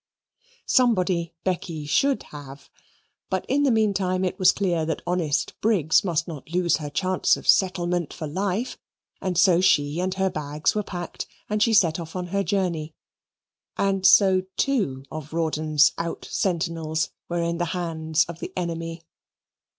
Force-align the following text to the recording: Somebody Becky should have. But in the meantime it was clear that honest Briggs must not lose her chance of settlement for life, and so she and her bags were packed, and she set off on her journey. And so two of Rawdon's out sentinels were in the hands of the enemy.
Somebody 0.65 1.35
Becky 1.43 1.85
should 1.85 2.23
have. 2.33 2.71
But 3.29 3.45
in 3.47 3.61
the 3.61 3.69
meantime 3.69 4.25
it 4.25 4.39
was 4.39 4.51
clear 4.51 4.83
that 4.83 5.03
honest 5.05 5.53
Briggs 5.61 6.03
must 6.03 6.27
not 6.27 6.49
lose 6.49 6.77
her 6.77 6.89
chance 6.89 7.37
of 7.37 7.47
settlement 7.47 8.11
for 8.11 8.25
life, 8.25 8.79
and 9.21 9.37
so 9.37 9.61
she 9.61 9.99
and 10.01 10.15
her 10.15 10.31
bags 10.31 10.73
were 10.73 10.81
packed, 10.81 11.27
and 11.51 11.61
she 11.61 11.71
set 11.75 11.99
off 11.99 12.15
on 12.15 12.25
her 12.33 12.41
journey. 12.43 12.95
And 13.77 14.03
so 14.03 14.41
two 14.57 15.03
of 15.11 15.33
Rawdon's 15.33 15.91
out 15.99 16.27
sentinels 16.31 17.11
were 17.29 17.43
in 17.43 17.59
the 17.59 17.65
hands 17.77 18.25
of 18.25 18.39
the 18.39 18.51
enemy. 18.55 19.03